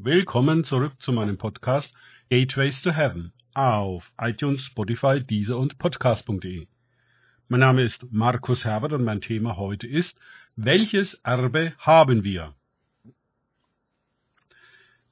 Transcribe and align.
Willkommen 0.00 0.62
zurück 0.62 0.92
zu 1.00 1.10
meinem 1.10 1.38
Podcast 1.38 1.92
Gateways 2.30 2.82
to 2.82 2.92
Heaven 2.92 3.32
auf 3.52 4.12
iTunes, 4.16 4.62
Spotify, 4.62 5.20
Deezer 5.20 5.58
und 5.58 5.76
Podcast.de. 5.78 6.68
Mein 7.48 7.58
Name 7.58 7.82
ist 7.82 8.06
Markus 8.12 8.64
Herbert 8.64 8.92
und 8.92 9.02
mein 9.02 9.20
Thema 9.20 9.56
heute 9.56 9.88
ist, 9.88 10.16
welches 10.54 11.14
Erbe 11.24 11.72
haben 11.78 12.22
wir? 12.22 12.54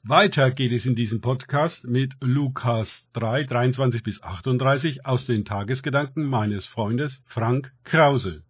Weiter 0.04 0.52
geht 0.52 0.70
es 0.70 0.86
in 0.86 0.94
diesem 0.94 1.20
Podcast 1.20 1.82
mit 1.82 2.14
Lukas 2.20 3.08
3, 3.14 3.42
23 3.42 4.04
bis 4.04 4.22
38 4.22 5.04
aus 5.04 5.26
den 5.26 5.44
Tagesgedanken 5.44 6.24
meines 6.24 6.64
Freundes 6.64 7.24
Frank 7.26 7.72
Krause. 7.82 8.44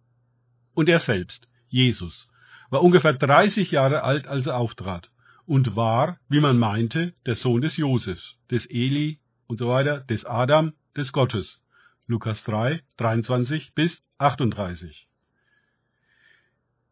Und 0.75 0.87
er 0.87 0.99
selbst, 0.99 1.47
Jesus, 1.67 2.29
war 2.69 2.83
ungefähr 2.83 3.13
30 3.13 3.71
Jahre 3.71 4.03
alt, 4.03 4.27
als 4.27 4.45
er 4.45 4.57
auftrat 4.57 5.09
und 5.47 5.75
war, 5.75 6.19
wie 6.29 6.41
man 6.41 6.59
meinte, 6.59 7.13
der 7.25 7.35
Sohn 7.35 7.61
des 7.61 7.77
Josefs, 7.77 8.35
des 8.51 8.65
Eli 8.67 9.19
und 9.47 9.57
so 9.57 9.69
weiter, 9.69 10.01
des 10.01 10.25
Adam, 10.25 10.73
des 10.95 11.11
Gottes. 11.13 11.61
Lukas 12.05 12.43
3, 12.43 12.83
23 12.97 13.73
bis 13.73 14.03
38. 14.17 15.07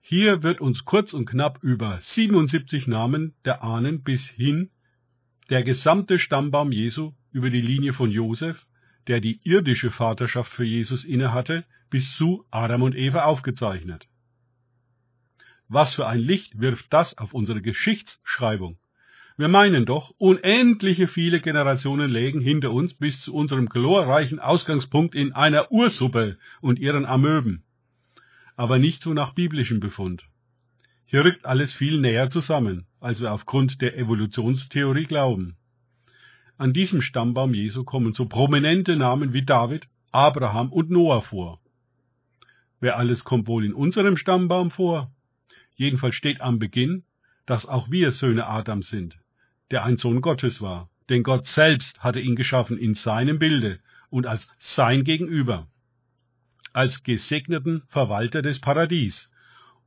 Hier 0.01 0.43
wird 0.43 0.61
uns 0.61 0.85
kurz 0.85 1.13
und 1.13 1.25
knapp 1.25 1.63
über 1.63 1.99
77 1.99 2.87
Namen 2.87 3.33
der 3.43 3.63
Ahnen 3.63 4.03
bis 4.03 4.27
hin 4.27 4.71
der 5.49 5.63
gesamte 5.63 6.17
Stammbaum 6.17 6.71
Jesu 6.71 7.13
über 7.31 7.49
die 7.49 7.61
Linie 7.61 7.93
von 7.93 8.09
Josef, 8.09 8.65
der 9.07 9.19
die 9.19 9.39
irdische 9.43 9.91
Vaterschaft 9.91 10.51
für 10.51 10.63
Jesus 10.63 11.05
innehatte, 11.05 11.65
bis 11.89 12.15
zu 12.15 12.45
Adam 12.51 12.81
und 12.81 12.95
Eva 12.95 13.23
aufgezeichnet. 13.25 14.07
Was 15.67 15.95
für 15.95 16.07
ein 16.07 16.19
Licht 16.19 16.59
wirft 16.59 16.85
das 16.91 17.17
auf 17.17 17.33
unsere 17.33 17.61
Geschichtsschreibung? 17.61 18.77
Wir 19.37 19.47
meinen 19.47 19.85
doch, 19.85 20.13
unendliche 20.17 21.07
viele 21.07 21.41
Generationen 21.41 22.09
lägen 22.09 22.39
hinter 22.39 22.71
uns 22.71 22.93
bis 22.93 23.21
zu 23.21 23.33
unserem 23.33 23.67
glorreichen 23.67 24.39
Ausgangspunkt 24.39 25.13
in 25.13 25.33
einer 25.33 25.71
Ursuppe 25.71 26.37
und 26.61 26.79
ihren 26.79 27.05
Amöben. 27.05 27.63
Aber 28.55 28.79
nicht 28.79 29.01
so 29.01 29.13
nach 29.13 29.33
biblischem 29.33 29.81
Befund. 29.81 30.25
Hier 31.05 31.25
rückt 31.25 31.45
alles 31.45 31.73
viel 31.73 31.99
näher 31.99 32.29
zusammen, 32.29 32.85
als 33.01 33.19
wir 33.19 33.33
aufgrund 33.33 33.81
der 33.81 33.97
Evolutionstheorie 33.97 35.03
glauben. 35.03 35.57
An 36.57 36.71
diesem 36.71 37.01
Stammbaum 37.01 37.53
Jesu 37.53 37.83
kommen 37.83 38.13
so 38.13 38.27
prominente 38.27 38.95
Namen 38.95 39.33
wie 39.33 39.43
David, 39.43 39.89
Abraham 40.11 40.71
und 40.71 40.89
Noah 40.89 41.21
vor. 41.21 41.59
Wer 42.79 42.97
alles 42.97 43.25
kommt 43.25 43.47
wohl 43.47 43.65
in 43.65 43.73
unserem 43.73 44.15
Stammbaum 44.15 44.71
vor? 44.71 45.11
Jedenfalls 45.75 46.15
steht 46.15 46.41
am 46.41 46.59
Beginn, 46.59 47.03
dass 47.45 47.65
auch 47.65 47.91
wir 47.91 48.11
Söhne 48.11 48.47
Adams 48.47 48.89
sind, 48.89 49.19
der 49.71 49.83
ein 49.83 49.97
Sohn 49.97 50.21
Gottes 50.21 50.61
war, 50.61 50.89
denn 51.09 51.23
Gott 51.23 51.45
selbst 51.45 52.03
hatte 52.03 52.19
ihn 52.19 52.35
geschaffen 52.35 52.77
in 52.77 52.93
seinem 52.93 53.39
Bilde 53.39 53.79
und 54.09 54.25
als 54.25 54.47
sein 54.57 55.03
Gegenüber, 55.03 55.67
als 56.73 57.03
gesegneten 57.03 57.83
Verwalter 57.87 58.41
des 58.41 58.59
Paradies. 58.59 59.29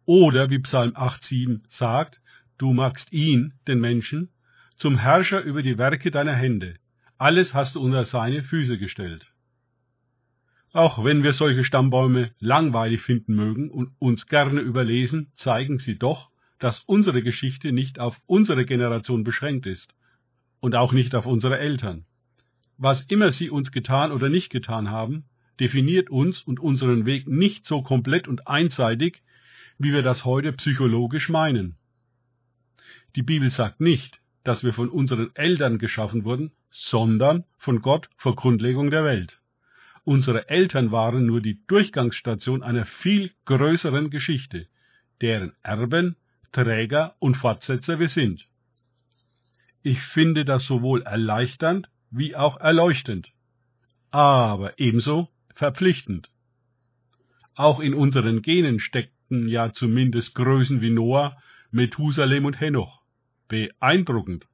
Oder 0.05 0.51
wie 0.51 0.59
Psalm 0.61 0.93
8,7 0.93 1.63
sagt, 1.69 2.21
du 2.57 2.73
magst 2.73 3.13
ihn, 3.13 3.55
den 3.67 3.81
Menschen, 3.81 4.31
zum 4.77 4.99
Herrscher 4.99 5.43
über 5.43 5.63
die 5.63 5.77
Werke 5.77 6.11
deiner 6.11 6.35
Hände. 6.35 6.75
Alles 7.19 7.53
hast 7.53 7.75
du 7.75 7.81
unter 7.81 8.05
seine 8.05 8.43
Füße 8.43 8.79
gestellt. 8.79 9.27
Auch 10.73 11.03
wenn 11.03 11.23
wir 11.23 11.33
solche 11.33 11.65
Stammbäume 11.65 12.33
langweilig 12.41 13.01
finden 13.01 13.35
mögen 13.35 13.71
und 13.71 13.93
uns 13.99 14.27
gerne 14.27 14.61
überlesen, 14.61 15.33
zeigen 15.37 15.79
sie 15.79 15.99
doch, 15.99 16.31
dass 16.59 16.83
unsere 16.85 17.23
Geschichte 17.23 17.73
nicht 17.73 17.99
auf 17.99 18.21
unsere 18.27 18.65
Generation 18.65 19.25
beschränkt 19.25 19.67
ist 19.67 19.95
und 20.61 20.75
auch 20.75 20.93
nicht 20.93 21.15
auf 21.15 21.25
unsere 21.27 21.59
Eltern. 21.59 22.05
Was 22.77 23.01
immer 23.03 23.33
sie 23.33 23.51
uns 23.51 23.73
getan 23.73 24.13
oder 24.13 24.29
nicht 24.29 24.51
getan 24.51 24.91
haben, 24.91 25.25
definiert 25.59 26.11
uns 26.11 26.43
und 26.43 26.61
unseren 26.61 27.07
Weg 27.07 27.27
nicht 27.27 27.65
so 27.65 27.83
komplett 27.83 28.29
und 28.29 28.47
einseitig, 28.47 29.23
wie 29.79 29.93
wir 29.93 30.03
das 30.03 30.25
heute 30.25 30.53
psychologisch 30.53 31.29
meinen. 31.29 31.77
Die 33.17 33.23
Bibel 33.23 33.51
sagt 33.51 33.81
nicht, 33.81 34.21
dass 34.45 34.65
wir 34.65 34.75
von 34.75 34.91
unseren 34.91 35.35
Eltern 35.35 35.79
geschaffen 35.79 36.25
wurden, 36.25 36.53
sondern 36.71 37.45
von 37.57 37.81
Gott 37.81 38.11
vor 38.17 38.37
Grundlegung 38.37 38.91
der 38.91 39.05
Welt. 39.05 39.41
Unsere 40.09 40.49
Eltern 40.49 40.91
waren 40.91 41.27
nur 41.27 41.43
die 41.43 41.61
Durchgangsstation 41.67 42.63
einer 42.63 42.87
viel 42.87 43.31
größeren 43.45 44.09
Geschichte, 44.09 44.67
deren 45.21 45.53
Erben, 45.63 46.17
Träger 46.51 47.15
und 47.19 47.37
Fortsetzer 47.37 48.01
wir 48.01 48.09
sind. 48.09 48.49
Ich 49.83 50.01
finde 50.01 50.47
das 50.47 50.65
sowohl 50.65 51.03
erleichternd 51.03 51.91
wie 52.11 52.35
auch 52.35 52.59
erleuchtend, 52.59 53.33
aber 54.11 54.79
ebenso 54.79 55.29
verpflichtend. 55.55 56.31
Auch 57.55 57.79
in 57.79 57.93
unseren 57.93 58.41
Genen 58.41 58.81
steckten 58.81 59.47
ja 59.47 59.75
zumindest 59.75 60.35
Größen 60.35 60.81
wie 60.81 60.89
Noah, 60.89 61.37
Methusalem 61.71 62.47
und 62.47 62.59
Henoch. 62.59 63.03
Beeindruckend. 63.49 64.47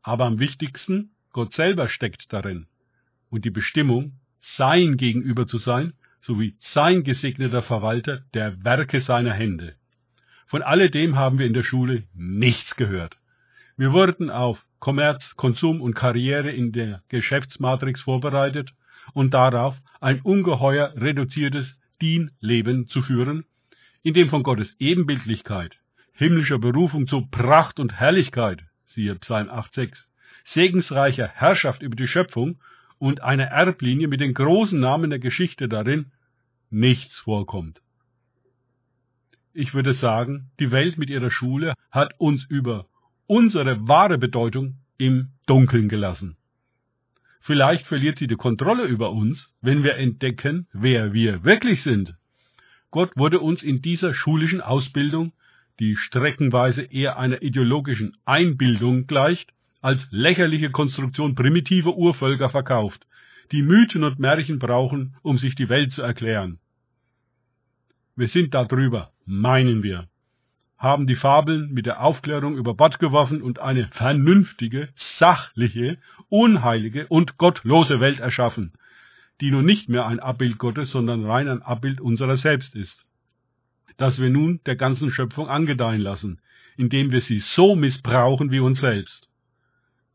Aber 0.00 0.26
am 0.26 0.38
wichtigsten, 0.38 1.10
Gott 1.32 1.54
selber 1.54 1.88
steckt 1.88 2.32
darin. 2.32 2.68
Und 3.30 3.44
die 3.44 3.50
Bestimmung, 3.50 4.20
sein 4.44 4.98
gegenüber 4.98 5.46
zu 5.46 5.56
sein, 5.56 5.94
sowie 6.20 6.54
sein 6.58 7.02
gesegneter 7.02 7.62
Verwalter 7.62 8.22
der 8.34 8.62
Werke 8.62 9.00
seiner 9.00 9.32
Hände. 9.32 9.74
Von 10.46 10.62
alledem 10.62 11.16
haben 11.16 11.38
wir 11.38 11.46
in 11.46 11.54
der 11.54 11.64
Schule 11.64 12.04
nichts 12.14 12.76
gehört. 12.76 13.16
Wir 13.78 13.92
wurden 13.92 14.30
auf 14.30 14.66
Kommerz, 14.80 15.34
Konsum 15.36 15.80
und 15.80 15.94
Karriere 15.94 16.50
in 16.50 16.72
der 16.72 17.02
Geschäftsmatrix 17.08 18.02
vorbereitet 18.02 18.74
und 19.14 19.32
darauf, 19.32 19.80
ein 20.00 20.20
ungeheuer 20.20 20.92
reduziertes 20.94 21.78
Dienleben 22.02 22.86
zu 22.86 23.00
führen, 23.00 23.44
in 24.02 24.12
dem 24.12 24.28
von 24.28 24.42
Gottes 24.42 24.76
Ebenbildlichkeit, 24.78 25.78
himmlischer 26.12 26.58
Berufung 26.58 27.06
zu 27.06 27.26
Pracht 27.26 27.80
und 27.80 27.94
Herrlichkeit, 27.94 28.62
siehe 28.86 29.14
Psalm 29.16 29.48
8,6, 29.48 30.04
segensreicher 30.44 31.28
Herrschaft 31.28 31.82
über 31.82 31.96
die 31.96 32.06
Schöpfung 32.06 32.58
und 32.98 33.22
einer 33.22 33.44
Erblinie 33.44 34.08
mit 34.08 34.20
den 34.20 34.34
großen 34.34 34.78
Namen 34.78 35.10
der 35.10 35.18
Geschichte 35.18 35.68
darin 35.68 36.12
nichts 36.70 37.18
vorkommt. 37.18 37.82
Ich 39.52 39.74
würde 39.74 39.94
sagen, 39.94 40.50
die 40.58 40.72
Welt 40.72 40.98
mit 40.98 41.10
ihrer 41.10 41.30
Schule 41.30 41.74
hat 41.90 42.18
uns 42.18 42.44
über 42.44 42.86
unsere 43.26 43.86
wahre 43.86 44.18
Bedeutung 44.18 44.76
im 44.98 45.28
Dunkeln 45.46 45.88
gelassen. 45.88 46.36
Vielleicht 47.40 47.86
verliert 47.86 48.18
sie 48.18 48.26
die 48.26 48.36
Kontrolle 48.36 48.84
über 48.84 49.12
uns, 49.12 49.52
wenn 49.60 49.84
wir 49.84 49.96
entdecken, 49.96 50.66
wer 50.72 51.12
wir 51.12 51.44
wirklich 51.44 51.82
sind. 51.82 52.14
Gott 52.90 53.16
wurde 53.16 53.40
uns 53.40 53.62
in 53.62 53.82
dieser 53.82 54.14
schulischen 54.14 54.60
Ausbildung, 54.60 55.32
die 55.78 55.96
streckenweise 55.96 56.82
eher 56.82 57.18
einer 57.18 57.42
ideologischen 57.42 58.16
Einbildung 58.24 59.06
gleicht, 59.06 59.52
als 59.84 60.08
lächerliche 60.10 60.70
Konstruktion 60.70 61.34
primitiver 61.34 61.94
Urvölker 61.94 62.48
verkauft, 62.48 63.06
die 63.52 63.62
Mythen 63.62 64.02
und 64.02 64.18
Märchen 64.18 64.58
brauchen, 64.58 65.14
um 65.20 65.36
sich 65.36 65.56
die 65.56 65.68
Welt 65.68 65.92
zu 65.92 66.00
erklären. 66.00 66.58
Wir 68.16 68.28
sind 68.28 68.54
darüber, 68.54 69.12
meinen 69.26 69.82
wir, 69.82 70.08
haben 70.78 71.06
die 71.06 71.16
Fabeln 71.16 71.70
mit 71.70 71.84
der 71.84 72.00
Aufklärung 72.00 72.56
über 72.56 72.72
Bord 72.72 72.98
geworfen 72.98 73.42
und 73.42 73.58
eine 73.58 73.88
vernünftige, 73.88 74.88
sachliche, 74.94 75.98
unheilige 76.30 77.06
und 77.08 77.36
gottlose 77.36 78.00
Welt 78.00 78.20
erschaffen, 78.20 78.72
die 79.42 79.50
nun 79.50 79.66
nicht 79.66 79.90
mehr 79.90 80.06
ein 80.06 80.18
Abbild 80.18 80.56
Gottes, 80.56 80.92
sondern 80.92 81.26
rein 81.26 81.46
ein 81.46 81.60
Abbild 81.60 82.00
unserer 82.00 82.38
selbst 82.38 82.74
ist. 82.74 83.06
Das 83.98 84.18
wir 84.18 84.30
nun 84.30 84.60
der 84.64 84.76
ganzen 84.76 85.10
Schöpfung 85.10 85.46
angedeihen 85.46 86.00
lassen, 86.00 86.40
indem 86.78 87.12
wir 87.12 87.20
sie 87.20 87.38
so 87.38 87.76
missbrauchen 87.76 88.50
wie 88.50 88.60
uns 88.60 88.80
selbst 88.80 89.28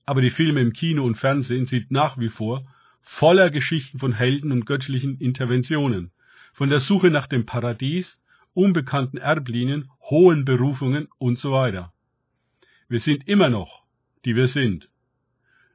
aber 0.10 0.22
die 0.22 0.32
Filme 0.32 0.60
im 0.60 0.74
Kino 0.74 1.06
und 1.06 1.20
Fernsehen 1.20 1.68
sind 1.68 1.92
nach 1.92 2.18
wie 2.18 2.30
vor 2.30 2.66
voller 3.04 3.52
Geschichten 3.52 4.00
von 4.00 4.12
Helden 4.12 4.52
und 4.52 4.66
göttlichen 4.66 5.20
Interventionen, 5.20 6.10
von 6.52 6.68
der 6.68 6.80
Suche 6.80 7.12
nach 7.12 7.28
dem 7.28 7.46
Paradies, 7.46 8.20
unbekannten 8.56 9.18
Erblinien, 9.18 9.88
hohen 10.02 10.46
Berufungen 10.46 11.10
und 11.20 11.38
so 11.38 11.52
weiter. 11.52 11.94
Wir 12.88 13.00
sind 13.00 13.28
immer 13.28 13.50
noch, 13.50 13.84
die 14.26 14.36
wir 14.36 14.48
sind. 14.48 14.90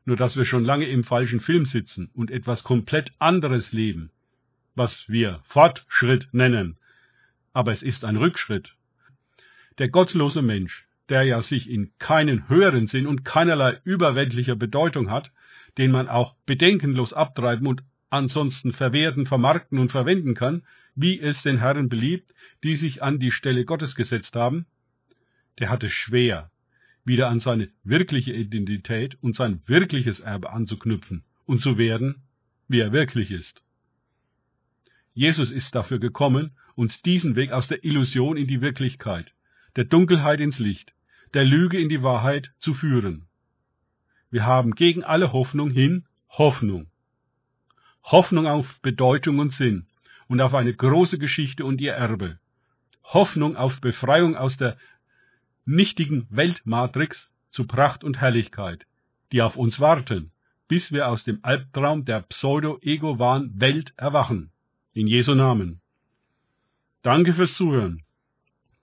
Nur 0.05 0.17
dass 0.17 0.37
wir 0.37 0.47
schon 0.47 0.65
lange 0.65 0.87
im 0.87 1.05
falschen 1.05 1.39
Film 1.39 1.65
sitzen 1.65 2.11
und 2.13 2.33
etwas 2.33 2.65
komplett 2.65 3.13
anderes 3.21 3.71
leben, 3.71 4.11
was 4.75 5.09
wir 5.09 5.43
Fortschritt 5.45 6.27
nennen. 6.33 6.77
Aber 7.53 7.71
es 7.71 7.85
ist 7.85 8.05
ein 8.05 8.17
Rückschritt. 8.17 8.75
Der 9.79 9.91
gottlose 9.91 10.43
Mensch, 10.43 10.89
der 11.09 11.23
ja 11.25 11.43
sich 11.43 11.69
in 11.69 11.93
keinen 11.99 12.49
höheren 12.49 12.87
Sinn 12.87 13.07
und 13.07 13.25
keinerlei 13.25 13.81
überweltlicher 13.85 14.57
Bedeutung 14.57 15.11
hat, 15.11 15.33
den 15.79 15.91
man 15.91 16.09
auch 16.09 16.35
bedenkenlos 16.47 17.13
abtreiben 17.13 17.67
und 17.67 17.83
ansonsten 18.11 18.73
verwerten, 18.73 19.27
vermarkten 19.27 19.79
und 19.79 19.91
verwenden 19.91 20.35
kann, 20.35 20.63
wie 20.95 21.21
es 21.21 21.43
den 21.43 21.59
Herren 21.59 21.89
beliebt, 21.89 22.33
die 22.63 22.77
sich 22.77 23.03
an 23.03 23.19
die 23.19 23.33
Stelle 23.33 23.65
Gottes 23.65 23.97
gesetzt 23.97 24.37
haben, 24.37 24.67
der 25.59 25.71
hat 25.71 25.85
es 25.85 25.93
schwer, 25.93 26.51
wieder 27.05 27.29
an 27.29 27.41
seine 27.41 27.71
wirkliche 27.83 28.33
Identität 28.33 29.19
und 29.21 29.35
sein 29.35 29.61
wirkliches 29.67 30.21
Erbe 30.21 30.51
anzuknüpfen 30.51 31.25
und 31.45 31.61
zu 31.61 31.77
werden, 31.77 32.23
wie 32.69 32.81
er 32.81 32.93
wirklich 32.93 33.31
ist. 33.31 33.63
Jesus 35.13 35.51
ist 35.51 35.75
dafür 35.75 35.99
gekommen, 35.99 36.57
uns 36.75 37.03
diesen 37.03 37.37
Weg 37.37 37.53
aus 37.53 37.69
der 37.69 37.85
Illusion 37.85 38.37
in 38.37 38.47
die 38.47 38.61
Wirklichkeit, 38.61 39.35
der 39.77 39.85
Dunkelheit 39.85 40.41
ins 40.41 40.59
Licht, 40.59 40.95
der 41.35 41.45
Lüge 41.45 41.79
in 41.79 41.89
die 41.89 42.03
Wahrheit 42.03 42.53
zu 42.59 42.75
führen. 42.75 43.27
Wir 44.31 44.47
haben 44.47 44.75
gegen 44.75 45.05
alle 45.05 45.33
Hoffnung 45.33 45.71
hin 45.71 46.07
Hoffnung. 46.29 46.89
Hoffnung 48.03 48.47
auf 48.47 48.81
Bedeutung 48.81 49.39
und 49.39 49.53
Sinn 49.53 49.87
und 50.29 50.41
auf 50.41 50.55
eine 50.55 50.75
große 50.75 51.19
Geschichte 51.19 51.65
und 51.65 51.81
ihr 51.81 51.93
Erbe. 51.93 52.39
Hoffnung 53.03 53.57
auf 53.57 53.81
Befreiung 53.81 54.37
aus 54.37 54.57
der 54.57 54.77
nichtigen 55.65 56.27
Weltmatrix 56.31 57.33
zu 57.51 57.67
Pracht 57.67 58.05
und 58.05 58.21
Herrlichkeit, 58.21 58.87
die 59.33 59.43
auf 59.43 59.57
uns 59.57 59.81
warten, 59.81 60.33
bis 60.69 60.93
wir 60.93 61.09
aus 61.09 61.25
dem 61.25 61.39
Albtraum 61.43 62.05
der 62.05 62.23
Pseudo-Ego-Wahn-Welt 62.23 63.95
erwachen. 63.97 64.51
In 64.93 65.07
Jesu 65.07 65.35
Namen. 65.35 65.81
Danke 67.03 67.33
fürs 67.33 67.55
Zuhören. 67.55 68.04